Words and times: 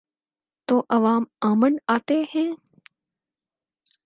تو 0.67 0.75
عوام 0.89 1.23
امنڈ 1.41 1.79
آتے 1.87 2.23
ہیں۔ 2.35 2.49